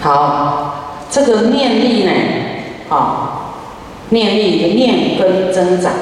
[0.00, 2.12] 好，这个念力呢，
[2.88, 3.52] 啊，
[4.08, 5.92] 念力的念跟增长，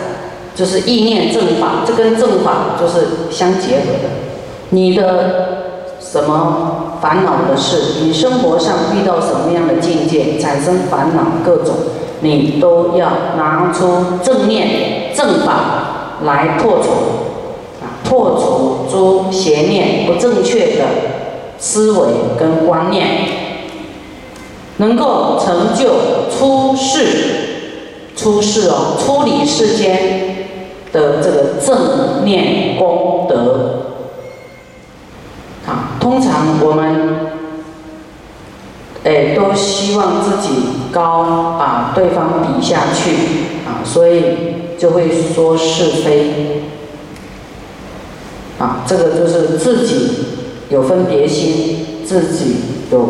[0.54, 4.08] 就是意念正法，这跟正法就是相结合的。
[4.70, 11.74] 你的什么烦恼的事，你生活上遇到什么样的境界，产生烦恼各种，
[12.20, 16.90] 你都要拿出正念正法来破除，
[17.82, 20.84] 啊，破除诸邪念不正确的
[21.58, 22.06] 思维
[22.38, 23.06] 跟观念，
[24.78, 27.06] 能够成就出世，
[28.16, 30.46] 出世哦，出离世间
[30.92, 33.84] 的这个正念功德。
[35.66, 37.30] 啊，通常我们，
[39.04, 40.54] 哎，都希望自己
[40.90, 43.12] 高，把对方比下去，
[43.66, 44.22] 啊，所以
[44.78, 46.62] 就会说是非，
[48.58, 50.10] 啊，这个就是自己
[50.70, 52.56] 有分别心，自己
[52.90, 53.08] 有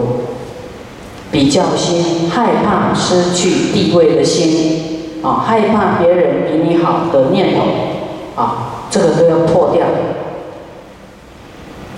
[1.31, 9.87] 比较心，害怕失去地位的心，啊，害怕别人比你好的念头，啊，这个都要破掉。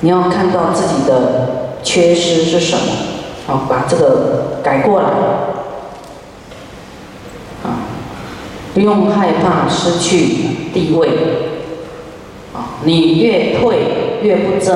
[0.00, 5.08] 你要看到自己的缺失是什么，啊，把这个改过来，
[7.62, 7.86] 啊，
[8.74, 10.16] 不用害怕失去
[10.72, 11.08] 地位，
[12.54, 14.74] 啊，你越退越不争，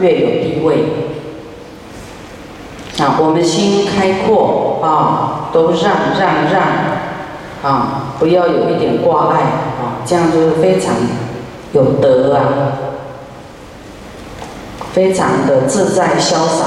[0.00, 0.76] 越有地位，
[3.02, 6.62] 啊，我们心开阔，啊，都让让让，
[7.62, 9.40] 啊，不要有一点挂碍，
[9.80, 10.94] 啊，这样就是非常
[11.72, 12.40] 有德啊。
[14.92, 16.66] 非常的自在潇洒，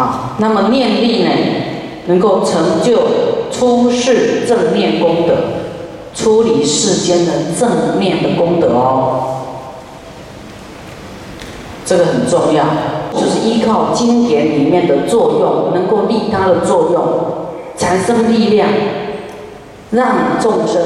[0.00, 1.30] 啊，那么念力呢，
[2.06, 3.02] 能够成就
[3.50, 5.34] 出世正念功德，
[6.14, 9.40] 出离世间的正念的功德哦，
[11.84, 12.64] 这个很重要，
[13.14, 17.02] 就是依靠经典里面的作用，能够利他的作用，
[17.76, 18.68] 产生力量，
[19.90, 20.82] 让众生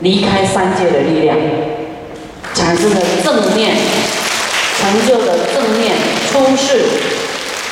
[0.00, 1.36] 离开三界的力量。
[2.54, 3.76] 产生了正念，
[4.76, 5.94] 成就了正念
[6.32, 6.82] 出世，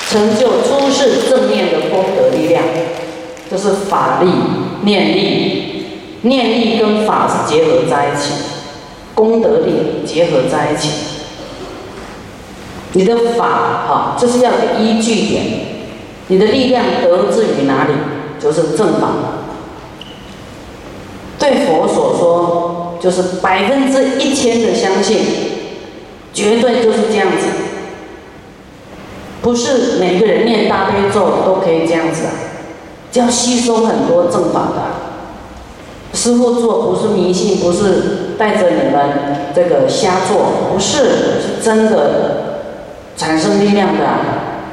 [0.08, 2.62] 成就出世正念的功德力量，
[3.50, 4.30] 就是法力、
[4.82, 5.86] 念力，
[6.22, 8.32] 念力跟法是结合在一起，
[9.14, 11.05] 功德力结合在一起。
[12.96, 15.44] 你的法哈，这是要个依据点，
[16.28, 17.92] 你的力量得自于哪里？
[18.40, 19.08] 就是正法。
[21.38, 22.72] 对佛所说。
[22.98, 25.18] 就是百分之一千的相信，
[26.32, 27.46] 绝对就是这样子，
[29.42, 32.32] 不是每个人念大悲咒都可以这样子啊，
[33.12, 36.16] 要吸收很多正法的。
[36.18, 42.55] 师傅做不是迷信，不是带着你们这个瞎做，不是，是真的
[43.16, 44.04] 产生力量的。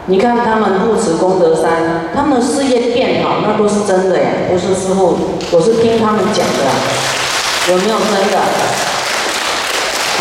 [0.07, 5.17] 你看他们护持功德山，他们的事业变好，那都是真的呀，不是师傅，
[5.51, 7.71] 我是听他们讲的。
[7.71, 8.39] 有没有真的？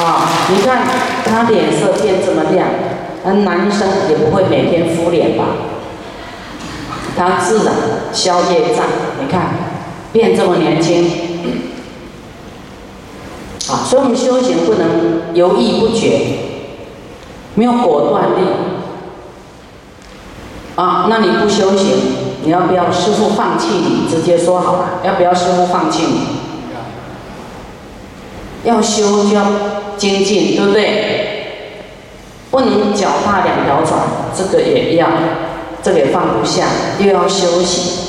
[0.04, 0.86] 啊，你看
[1.24, 2.68] 他脸色变这么亮，
[3.24, 5.44] 那男生也不会每天敷脸吧？
[7.16, 7.74] 他自然
[8.12, 8.86] 消业障，
[9.20, 9.54] 你看
[10.12, 11.10] 变这么年轻，
[13.68, 16.20] 啊，所以我们修行不能犹豫不决，
[17.54, 18.46] 没有果断力。
[20.74, 21.96] 啊，那你不修行，
[22.44, 24.08] 你要不要师傅放弃你？
[24.10, 26.20] 直接说好了，要不要师傅放弃你？
[28.64, 29.44] 要修就要
[29.98, 31.08] 精进，对不对？
[32.50, 34.00] 不能脚踏两条船，
[34.36, 35.08] 这个也要，
[35.82, 36.66] 这个也放不下，
[36.98, 38.00] 又要休息。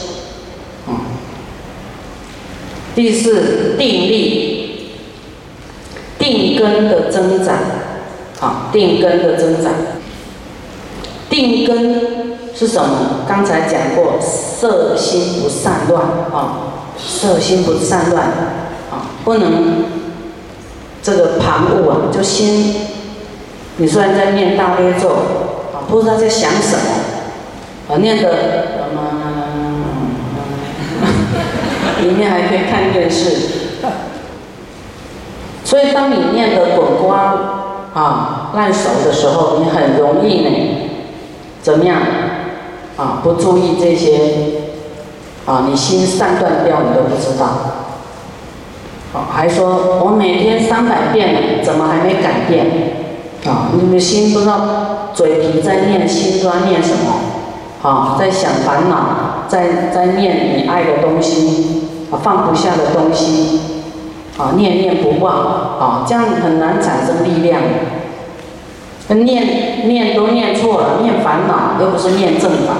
[0.87, 0.95] 嗯。
[2.95, 4.91] 第四，定力，
[6.19, 7.55] 定根的增长，
[8.43, 9.71] 好，定根的增长。
[11.29, 13.21] 定根是什么？
[13.25, 18.25] 刚才讲过，色心不散乱啊，色心不散乱
[18.91, 19.85] 啊，不能。
[21.01, 22.75] 这个旁骛啊，就心，
[23.77, 25.07] 你虽然在念大悲咒
[25.73, 28.99] 啊，不知道在想什么，啊，念的什么？
[32.01, 33.37] 里面还可以看电视，
[35.63, 37.62] 所以当你念的滚瓜
[37.93, 40.49] 啊烂熟的时候，你很容易呢，
[41.61, 41.97] 怎么样？
[42.97, 44.19] 啊，不注意这些，
[45.45, 47.45] 啊，你心散断掉，你都不知道。
[49.11, 52.65] 好还说我每天三百遍了，怎么还没改变？
[53.45, 57.87] 啊，你的心不知道嘴皮在念，心都在念什么？
[57.87, 63.59] 啊，在想烦恼，在在念你爱的东西，啊，放不下的东西，
[64.37, 65.35] 啊，念念不忘，
[65.79, 67.61] 啊，这样很难产生力量。
[69.09, 72.73] 念念都念错了，念烦恼，又不是念正法，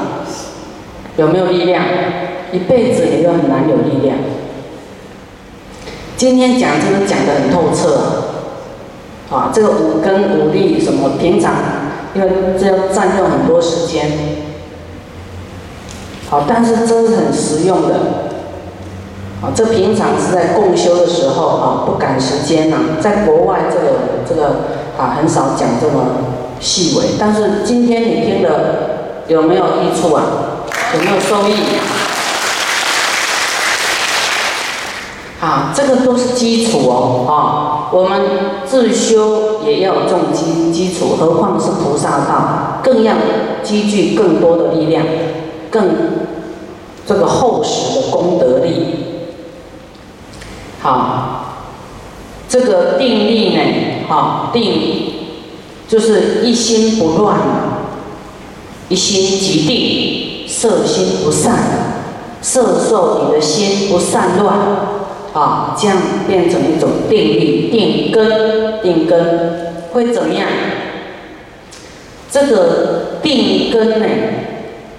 [1.17, 1.83] 有没有力量？
[2.51, 4.17] 一辈子你都很难有力量。
[6.17, 11.53] 今天讲这个讲得很透彻啊，这个五根五力什么，平常
[12.15, 12.29] 因为
[12.59, 14.11] 这要占用很多时间，
[16.29, 17.99] 好，但是真是很实用的，
[19.55, 24.47] 这平常是在共修的时候啊，不赶时间呐，在国外这个这个
[24.97, 26.05] 啊很少讲这么
[26.59, 30.23] 细微，但是今天你听的有没有益处啊？
[30.95, 31.55] 有没有收益？
[35.41, 38.21] 啊，这个都是基础哦，啊，我们
[38.65, 43.13] 自修也要有这种基基础，何况是菩萨道，更要
[43.61, 45.03] 积聚更多的力量，
[45.69, 45.89] 更
[47.05, 49.02] 这个厚实的功德力。
[50.83, 51.45] 好，
[52.49, 53.61] 这个定力呢，
[54.09, 55.13] 好定
[55.87, 57.39] 就是一心不乱，
[58.89, 61.57] 一心即定，色心不散，
[62.41, 64.57] 色受你的心不散乱。
[65.31, 65.97] 啊，这样
[66.27, 70.47] 变成一种定力、定根、定根会怎么样？
[72.29, 74.05] 这个定根呢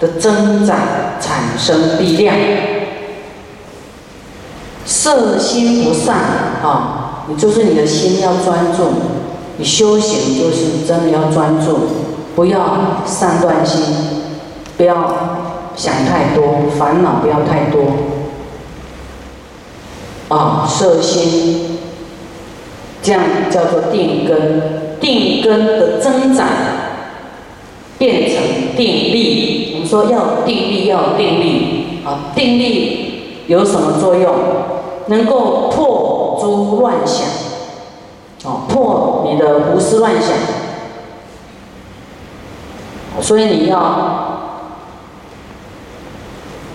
[0.00, 0.76] 的增长
[1.20, 2.34] 产生力量，
[5.04, 6.16] 色心不散
[6.62, 8.84] 啊，你就是你的心要专注，
[9.58, 11.78] 你修行就是真的要专注，
[12.34, 13.84] 不要散乱心，
[14.78, 14.94] 不要
[15.76, 17.82] 想太多，烦恼不要太多。
[20.34, 21.80] 啊，摄心，
[23.02, 23.20] 这样
[23.50, 26.46] 叫做定根，定根的增长
[27.98, 28.42] 变成
[28.74, 29.72] 定力。
[29.74, 34.34] 我们说要定力，要定力啊，定力有什么作用？
[35.06, 37.26] 能够破诸乱想，
[38.44, 40.30] 哦，破你的胡思乱想。
[43.20, 43.78] 所以你要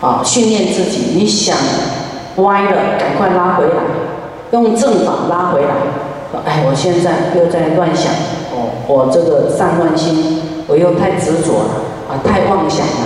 [0.02, 1.56] 啊训练自己，你想。
[2.38, 3.74] 歪了，赶快拉回来，
[4.52, 5.76] 用正法拉回来。
[6.46, 8.14] 哎，我现在又在乱想，
[8.54, 11.70] 哦，我这个散乱心，我又太执着了，
[12.08, 13.04] 啊，太妄想了，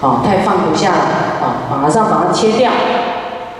[0.00, 1.02] 啊，太放不下了，
[1.42, 2.70] 啊，马上把它切掉，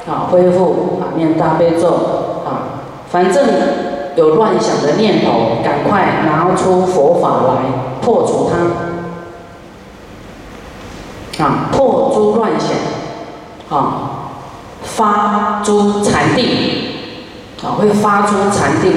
[0.06, 1.88] 啊，恢复啊，念大悲咒，
[2.44, 3.44] 啊，反正
[4.16, 7.54] 有乱想的念头，赶快拿出佛法来
[8.00, 8.50] 破除
[11.38, 14.12] 它，啊，破诸乱想，啊。
[14.82, 16.46] 发诸禅定，
[17.62, 18.92] 啊，会发出禅定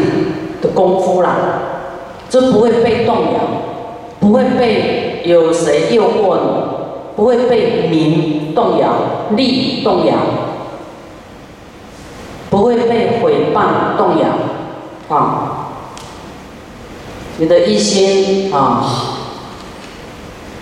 [0.61, 1.35] 的功夫啦，
[2.29, 3.39] 这不会被动摇，
[4.19, 6.49] 不会被有谁诱惑你，
[7.15, 8.89] 不会被名动摇、
[9.35, 10.13] 利动摇，
[12.49, 15.69] 不会被诽谤动摇，啊，
[17.37, 18.83] 你的一心啊，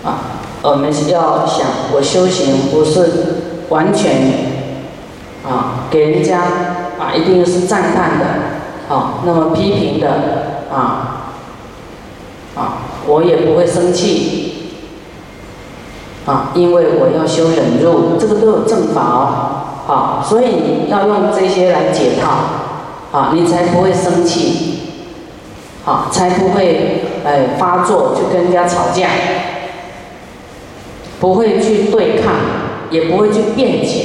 [0.04, 0.18] 啊，
[0.62, 4.48] 我们要想，我修行不是完全。
[5.48, 6.40] 啊，给人家
[6.98, 8.26] 啊，一定是赞叹的，
[8.88, 11.32] 好，那么批评的啊，
[12.54, 14.74] 啊，我也不会生气，
[16.26, 19.47] 啊，因为我要修忍辱，这个都有正法哦，
[19.88, 24.80] 好，所以你要用这些来解套，啊，你才不会生气，
[25.82, 29.08] 好，才不会哎发作去跟人家吵架，
[31.18, 32.34] 不会去对抗，
[32.90, 34.04] 也不会去辩解。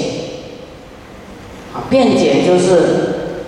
[1.90, 3.42] 辩解就是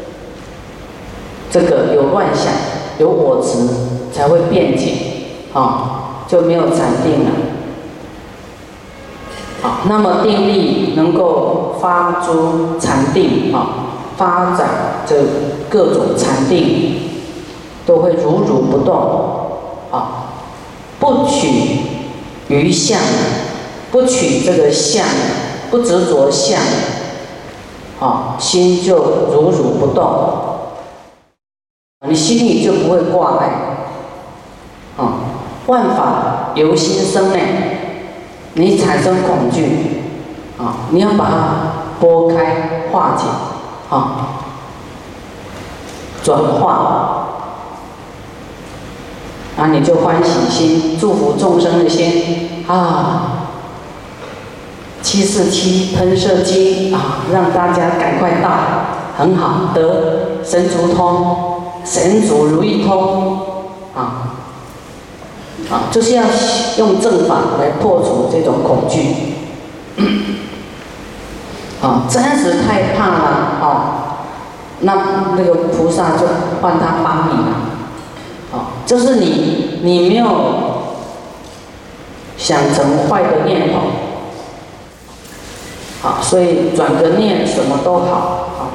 [1.49, 2.51] 这个有乱想、
[2.99, 3.65] 有我执
[4.11, 4.91] 才会辩解，
[5.53, 7.31] 啊，就没有禅定了。
[9.87, 13.67] 那么定力能够发出禅定，啊，
[14.17, 14.67] 发展
[15.05, 15.15] 这
[15.69, 16.99] 各种禅定，
[17.85, 18.95] 都会如如不动，
[19.91, 20.31] 啊，
[20.99, 21.79] 不取
[22.47, 22.99] 于相，
[23.91, 25.05] 不取这个相，
[25.69, 26.59] 不执着相。
[27.97, 28.97] 啊，心就
[29.31, 30.03] 如如不动，
[32.05, 33.49] 你心里就不会挂碍。
[34.97, 35.13] 啊，
[35.67, 37.39] 万法由心生呢，
[38.55, 40.01] 你产生恐惧，
[40.57, 41.35] 啊，你要把它
[41.99, 43.25] 拨开化解，
[43.89, 44.39] 啊，
[46.23, 47.27] 转化，
[49.57, 53.31] 啊，你就欢喜心，祝福众生的心，啊。
[55.01, 58.49] 七四七喷射机啊，让大家赶快到，
[59.15, 63.37] 很好，得神足通，神足如意通，
[63.95, 64.34] 啊，
[65.69, 66.23] 啊，就是要
[66.77, 69.35] 用正法来破除这种恐惧，
[71.81, 73.25] 啊，真是太怕了，
[73.61, 74.17] 啊，
[74.81, 74.93] 那
[75.35, 76.27] 那个菩萨就
[76.61, 77.49] 换他帮你了，
[78.53, 80.27] 啊，就是你，你没有
[82.37, 83.79] 想成坏的念头。
[86.01, 88.49] 好，所以转个念什么都好。
[88.55, 88.71] 好，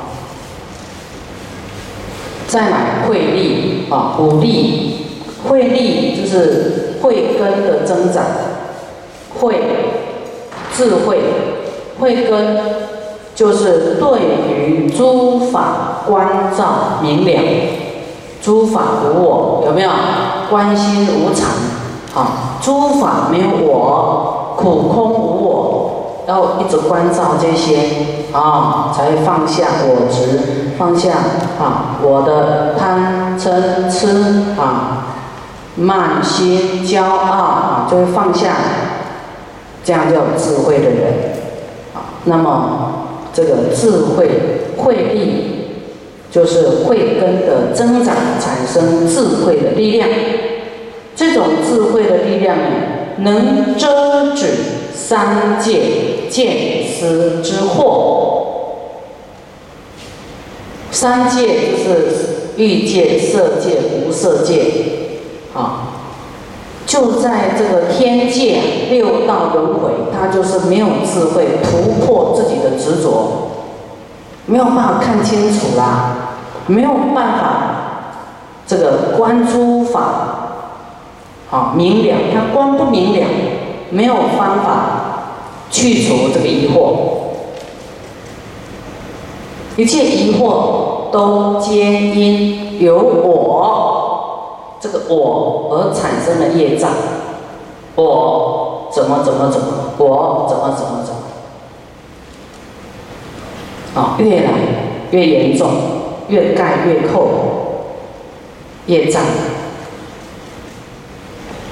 [2.49, 5.00] 再来慧力啊，五力，
[5.49, 8.23] 慧力就是慧根的增长，
[9.39, 9.61] 慧
[10.75, 11.21] 智慧，
[11.99, 12.59] 慧根
[13.35, 17.41] 就是对于诸法关照明了，
[18.43, 19.91] 诸法无我，有没有？
[20.51, 21.49] 观心无常，
[22.13, 25.91] 好，诸法没有我，苦空无我。
[26.29, 28.21] 要一直关照这些。
[28.33, 31.11] 啊，才放下我执，放下
[31.59, 34.07] 啊我的贪嗔痴
[34.57, 35.10] 啊
[35.77, 38.57] 慢心骄傲啊，就会放下，
[39.85, 41.13] 这样叫智慧的人
[41.95, 42.21] 啊。
[42.25, 44.29] 那么这个智慧
[44.77, 45.69] 慧力，
[46.31, 50.09] 就是慧根的增长，产生智慧的力量。
[51.17, 52.57] 这种智慧的力量
[53.19, 54.49] 能遮止。
[54.93, 58.43] 三界见思之惑，
[60.93, 64.63] 三界就是欲界、色界、无色界，
[65.55, 65.89] 啊，
[66.87, 73.51] 就在这个天界六道轮回，他就是没有智慧突破自己的执着，
[74.47, 76.17] 没有办法看清楚啦，
[76.67, 77.47] 没有办法
[78.67, 80.01] 这个观诸法，
[81.51, 83.27] 啊明了，他观不明了。
[83.93, 85.35] 没有方法
[85.69, 86.93] 去除这个疑惑，
[89.75, 93.90] 一切疑惑都皆因有我
[94.81, 96.91] 这个我而产生的业障。
[97.97, 99.67] 我怎么怎么怎么，
[99.99, 101.15] 我怎么怎么怎
[103.95, 104.53] 么，啊，越来
[105.11, 105.71] 越严重，
[106.29, 107.29] 越盖越厚，
[108.87, 109.23] 业障。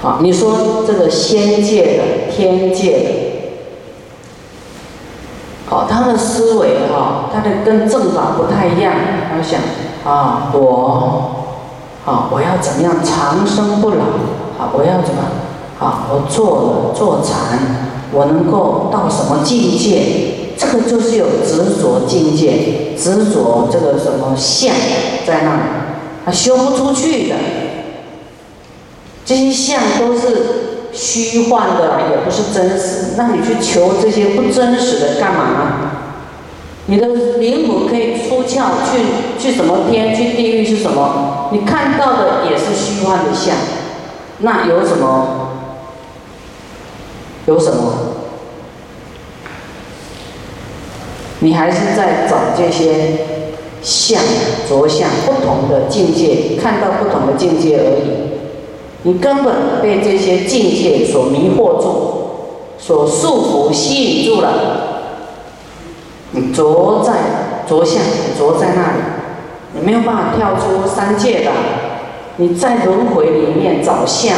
[0.02, 3.08] 好，你说这个仙界的、天界的，
[5.66, 8.92] 好，他的思维哈，他的跟正法不太一样。
[9.30, 9.60] 他想
[10.04, 11.47] 啊，我，
[12.08, 14.04] 啊，我要怎么样长生不老？
[14.58, 15.20] 啊，我要怎么？
[15.78, 17.58] 啊，我做了坐禅，
[18.12, 20.54] 我能够到什么境界？
[20.56, 24.74] 这个就是有执着境界，执着这个什么相
[25.26, 25.62] 在那里，
[26.24, 27.36] 他修不出去的。
[29.26, 33.14] 这些相都是虚幻的，也不是真实。
[33.18, 35.60] 那你去求这些不真实的干嘛呢？
[36.90, 37.06] 你的
[37.38, 41.50] 灵魂可以出窍去去什么天去地狱是什么？
[41.52, 43.54] 你看到的也是虚幻的相，
[44.38, 45.50] 那有什么？
[47.46, 47.92] 有什么？
[51.40, 53.26] 你还是在找这些
[53.82, 54.18] 相
[54.66, 58.38] 着相不同的境界，看到不同的境界而已。
[59.02, 62.14] 你根本被这些境界所迷惑住，
[62.78, 64.94] 所束缚、吸引住了。
[66.32, 67.12] 你着在
[67.68, 68.02] 着相，
[68.38, 69.02] 着在那里，
[69.74, 71.50] 你没有办法跳出三界的。
[72.36, 74.36] 你在轮回里面找相，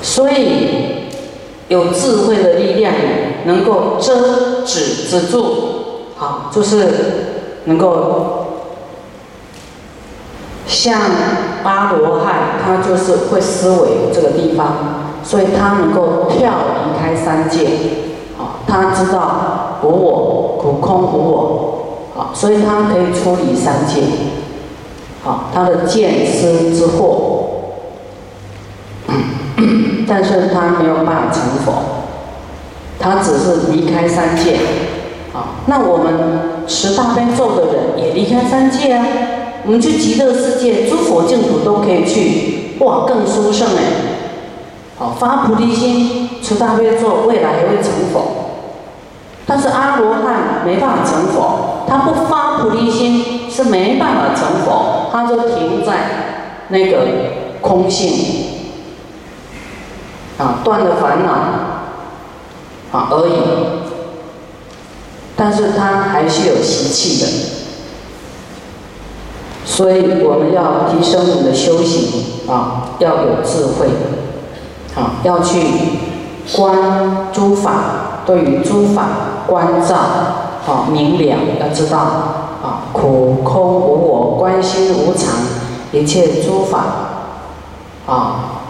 [0.00, 1.08] 所以
[1.68, 2.94] 有智慧的力量
[3.44, 5.54] 能够遮止止住，
[6.16, 6.88] 好，就是
[7.64, 8.38] 能够。
[10.64, 11.00] 像
[11.64, 16.52] 阿罗汉，他就是会思维这个地方，所以他能够跳
[16.86, 17.68] 离开三界，
[18.66, 21.78] 他知道无我、苦空无我，
[22.14, 24.02] 好，所以他可以出离三界，
[25.22, 27.42] 好，他的见思之惑，
[30.06, 31.72] 但是他没有办法成佛，
[32.98, 34.56] 他只是离开三界，
[35.32, 39.06] 好，那我们持大悲咒的人也离开三界啊。
[39.64, 43.82] 我们去极乐世界，诸佛净土都可以去，哇，更殊胜哎！
[44.98, 48.41] 好，发菩提心，持大悲咒，未来也会成佛。
[49.52, 57.00] 但是阿罗汉没办法成佛，他不发菩提心是没办法成佛，他就停在那个
[57.60, 58.10] 空性
[60.38, 61.32] 啊，断了烦恼
[62.98, 63.32] 啊而已。
[65.36, 67.28] 但是他还是有习气的。
[69.66, 73.86] 所以我们要提升我们的修行啊，要有智慧，
[74.96, 75.62] 啊，要去
[76.56, 79.08] 观诸法，对于诸法
[79.52, 79.94] 关照，
[80.66, 85.28] 啊，明了，要知道啊，苦空无我，观心无常，
[85.92, 86.84] 一切诸法，
[88.06, 88.62] 啊，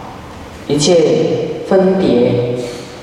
[0.67, 2.57] 一切分别，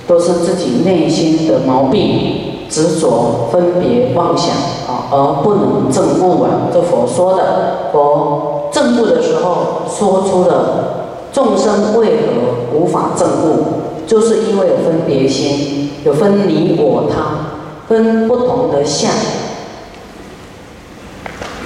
[0.06, 4.50] 都是自己内心的毛病，执着、分别、妄想
[4.86, 5.08] 啊。
[5.10, 6.68] 而不能证悟啊！
[6.70, 13.64] 这佛说的，佛证悟的时候说出了众生为何无法证悟
[14.06, 17.59] 就是因为有分别心，有分你我他，
[17.90, 19.10] 分不同的相，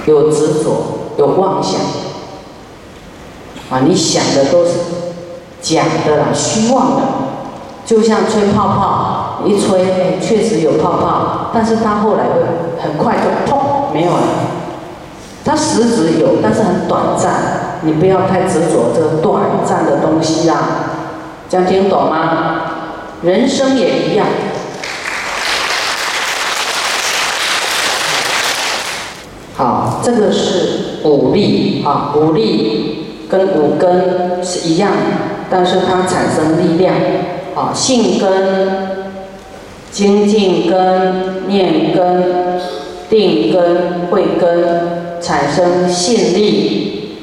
[0.07, 0.71] 有执着，
[1.19, 1.79] 有妄想，
[3.69, 4.71] 啊，你想的都是
[5.61, 7.03] 假的啦，虚妄的，
[7.85, 12.41] 就像吹泡泡，一吹，确实有泡泡，但是它后来会
[12.81, 14.23] 很快就砰，没有了。
[15.43, 17.33] 它实质有，但是很短暂，
[17.83, 20.57] 你不要太执着这短暂的东西啊，
[21.47, 22.61] 这样听懂吗？
[23.21, 24.25] 人生也一样。
[30.03, 32.97] 这个是五力啊，五力
[33.29, 34.91] 跟五根是一样，
[35.49, 36.95] 但是它产生力量
[37.55, 38.29] 啊，性根、
[39.91, 42.59] 精进根、念根、
[43.09, 45.05] 定根、慧根。
[45.21, 47.15] 产生信力、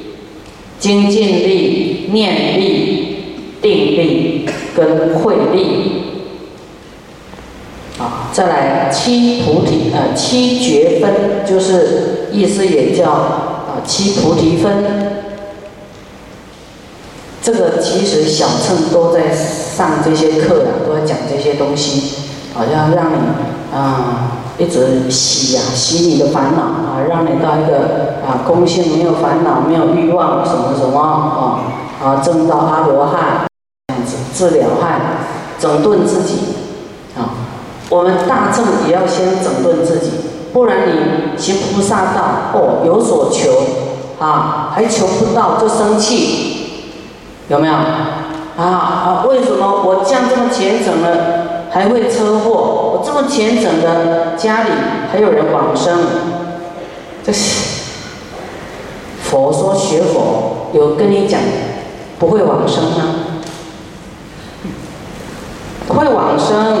[0.77, 3.17] 精进力、念力、
[3.61, 6.03] 定力跟慧力。
[7.97, 14.83] 啊，再来七菩提，呃，七觉分，就是意思也叫啊七菩提分。
[17.41, 22.15] 这个其实小乘都在上这些课呀，都在讲这些东西，
[22.53, 23.17] 好像让你
[23.73, 24.39] 啊。
[24.55, 31.65] 一直洗呀，洗你的烦恼啊，让你到一个啊空性，没有烦恼，没有欲望，什么什么啊
[31.99, 33.47] 啊，证到阿罗汉，
[33.87, 35.01] 这样子治疗汉，
[35.59, 36.35] 整顿自己
[37.17, 37.33] 啊。
[37.89, 40.11] 我们大众也要先整顿自己，
[40.53, 40.99] 不然你
[41.37, 42.21] 行菩萨道
[42.53, 43.49] 哦，有所求
[44.19, 46.93] 啊，还求不到就生气，
[47.49, 47.73] 有没有？
[47.73, 51.69] 啊啊，为什么我这样这么虔诚了？
[51.71, 54.69] 还会车祸，我这么虔诚的家里
[55.11, 55.97] 还有人往生，
[57.25, 57.81] 这是
[59.23, 61.39] 佛说学佛有跟你讲
[62.19, 63.15] 不会往生吗？
[65.87, 66.77] 会往生，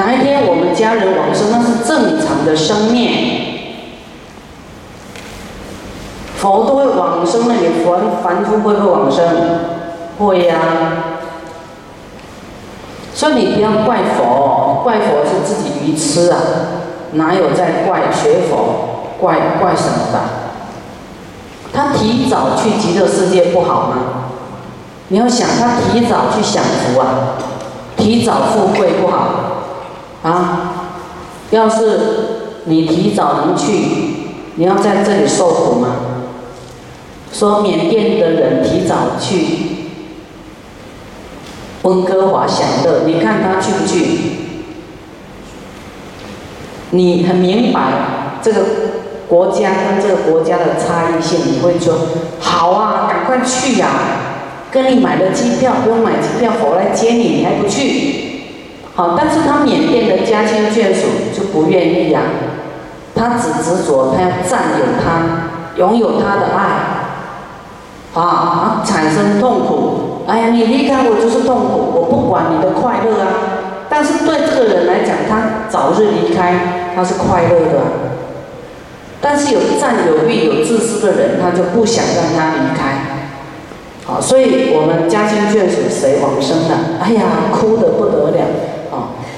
[0.00, 3.10] 哪一天我们家人往生那是正常的生灭，
[6.38, 9.26] 佛都会往生了，你凡凡夫会不会往生？
[10.18, 10.56] 会呀。
[13.12, 16.38] 所以你不要怪佛，怪佛是自己愚痴啊，
[17.12, 19.18] 哪有在怪学佛？
[19.20, 20.18] 怪怪什么的？
[21.74, 23.96] 他提早去极乐世界不好吗？
[25.08, 27.36] 你要想他提早去享福啊，
[27.98, 29.18] 提早富贵不好
[30.22, 30.72] 啊。
[31.50, 31.98] 要是
[32.64, 33.72] 你提早能去，
[34.54, 35.96] 你要在这里受苦吗？
[37.32, 39.46] 说缅甸的人提早去。
[41.82, 44.18] 温哥华享乐，你看他去不去？
[46.90, 48.60] 你很明白这个
[49.26, 51.94] 国家跟这个国家的差异性，你会说
[52.38, 53.88] 好啊，赶快去呀！
[54.70, 58.19] 跟你买了机票，不用买机票，我来接你，你还不去？
[59.00, 62.20] 好，但是他缅甸的家亲眷属就不愿意呀，
[63.14, 70.24] 他只执着他要占有他，拥有他的爱，啊，产生痛苦。
[70.26, 73.26] 哎呀，你离开我就是痛苦，我不管你的快乐啊。
[73.88, 77.80] 但是对这个人来讲，他早日离开，他是快乐的。
[79.22, 83.00] 但是有占有欲、有自私的人，他就不想让他离开。
[84.04, 87.00] 好，所以我们家亲眷属谁往生了？
[87.00, 88.38] 哎呀，哭得不得了，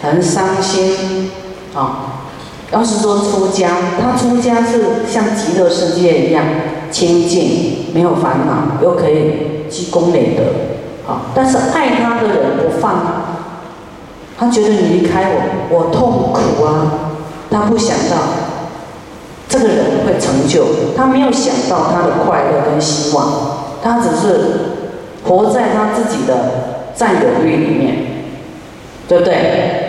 [0.03, 1.31] 很伤心，
[1.75, 2.09] 啊。
[2.73, 3.69] 要是说出家，
[4.01, 6.43] 他出家是像极乐世界一样
[6.91, 10.43] 清净，没有烦恼，又可以积功累德。
[11.07, 11.23] 啊！
[11.35, 13.03] 但是爱他的人不放，
[14.39, 17.13] 他觉得你离开我，我痛苦啊！
[17.51, 18.17] 他不想到
[19.49, 20.65] 这个人会成就，
[20.97, 23.33] 他没有想到他的快乐跟希望，
[23.83, 24.51] 他只是
[25.27, 27.97] 活在他自己的占有欲里面，
[29.09, 29.82] 对不对？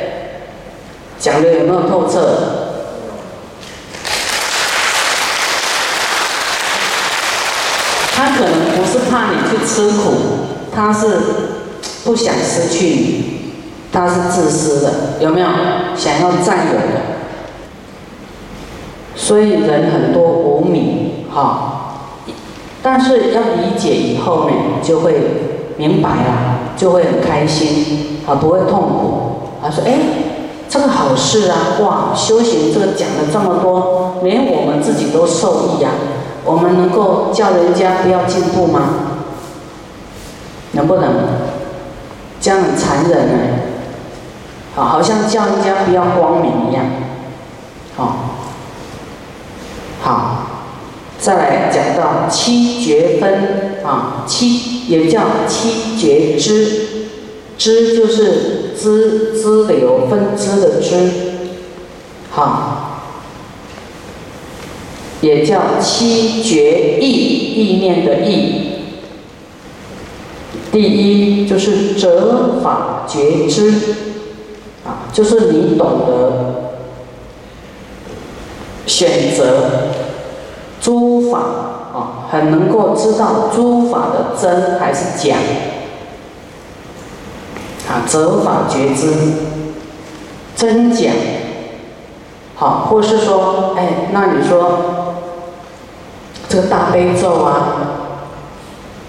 [1.24, 2.20] 讲的有没有透彻？
[8.14, 10.12] 他可能不是怕你去吃苦。
[10.76, 11.08] 他是
[12.04, 13.54] 不想失去你，
[13.90, 15.48] 他是自私的，有没有
[15.96, 17.02] 想要占有的？
[19.16, 22.02] 所以人很多无名，哈，
[22.82, 25.14] 但是要理解以后呢，就会
[25.78, 29.30] 明白了，就会很开心，啊，不会痛苦。
[29.62, 29.94] 他说：“哎，
[30.74, 35.92] 这个好事啊，哇，修行这个讲了这么多，连我们自己都受益呀，
[36.44, 38.82] 我们能够叫人家不要进步吗？”
[40.74, 41.14] 能不能
[42.42, 43.40] 这样很残忍呢？
[44.74, 46.84] 好，好像叫人家不要光明一样。
[47.96, 48.16] 好，
[50.02, 50.48] 好，
[51.20, 56.83] 再来讲到七觉分啊，七也叫七觉知，
[57.58, 61.12] 支就是支支流分支的支，
[62.32, 63.12] 好，
[65.22, 68.72] 也叫七觉意意念的意。
[70.72, 73.72] 第一就是折法觉知，
[74.84, 76.72] 啊，就是你懂得
[78.88, 79.92] 选择
[80.82, 81.40] 诸法
[81.94, 85.38] 啊，很能够知道诸法的真还是假。
[87.94, 89.14] 啊，责法觉知，
[90.56, 91.12] 真假，
[92.56, 95.14] 好，或是说，哎，那你说
[96.50, 97.54] 这个大悲咒啊，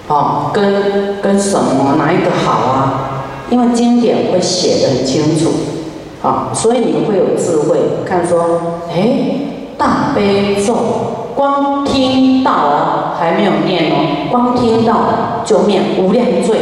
[0.08, 3.00] 哦，跟跟什么哪一个好啊？
[3.48, 5.50] 因为经典会写的很清楚，
[6.22, 8.60] 啊，所以你们会有智慧，看说，
[8.92, 9.20] 哎，
[9.78, 10.76] 大悲咒，
[11.34, 16.58] 光听到了，还没有念哦，光听到就念无量罪。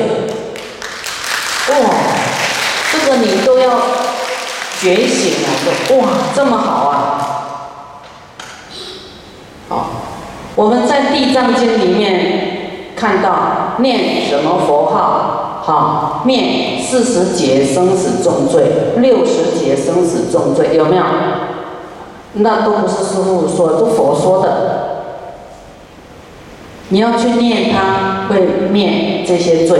[1.71, 1.75] 哇，
[3.23, 3.71] 你都要
[4.81, 6.99] 觉醒了，说哇这么好啊！
[9.69, 9.91] 好，
[10.57, 15.63] 我们在《地藏经》里面看到念什么佛号？
[15.63, 18.65] 好，念四十劫生死重罪，
[18.97, 21.05] 六十劫生死重罪，有没有？
[22.35, 24.49] 那都不是师父说，都佛说的。
[26.89, 29.79] 你要去念它，会灭这些罪。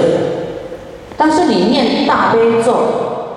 [1.17, 2.75] 但是你念大悲咒，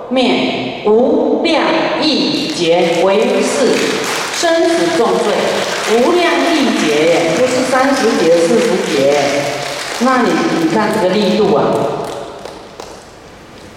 [0.08, 1.64] 灭无量
[2.00, 3.66] 亿劫为是
[4.34, 9.20] 生死重罪，无量亿劫不是三十劫四十劫，
[10.00, 10.28] 那你
[10.60, 11.64] 你看这个力度啊，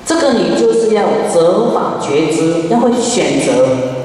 [0.05, 3.98] 这个你就是要择法觉知，要会选择。